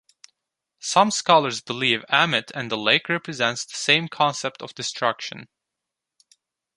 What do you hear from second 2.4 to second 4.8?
and the lake represent the same concept of